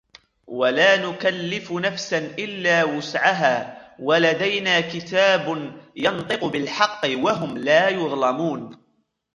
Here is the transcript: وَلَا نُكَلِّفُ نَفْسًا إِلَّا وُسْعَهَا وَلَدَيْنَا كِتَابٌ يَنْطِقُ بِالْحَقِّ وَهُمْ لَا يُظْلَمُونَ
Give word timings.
وَلَا 0.47 1.05
نُكَلِّفُ 1.09 1.71
نَفْسًا 1.71 2.17
إِلَّا 2.17 2.83
وُسْعَهَا 2.83 3.77
وَلَدَيْنَا 3.99 4.81
كِتَابٌ 4.81 5.71
يَنْطِقُ 5.95 6.45
بِالْحَقِّ 6.45 7.07
وَهُمْ 7.17 7.57
لَا 7.57 7.89
يُظْلَمُونَ 7.89 8.77